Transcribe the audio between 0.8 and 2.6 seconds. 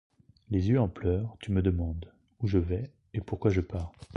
pleurs, tu me demandes Où je